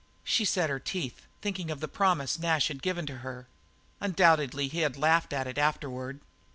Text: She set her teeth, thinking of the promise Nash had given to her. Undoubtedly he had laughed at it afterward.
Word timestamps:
She 0.23 0.45
set 0.45 0.71
her 0.71 0.79
teeth, 0.79 1.27
thinking 1.43 1.69
of 1.69 1.79
the 1.79 1.87
promise 1.87 2.39
Nash 2.39 2.69
had 2.69 2.81
given 2.81 3.05
to 3.05 3.17
her. 3.19 3.45
Undoubtedly 3.99 4.67
he 4.67 4.79
had 4.79 4.97
laughed 4.97 5.31
at 5.31 5.45
it 5.45 5.59
afterward. 5.59 6.21